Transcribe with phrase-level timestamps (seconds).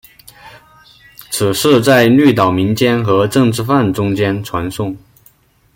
[1.29, 4.97] 此事在绿岛民间和政治犯中间传诵。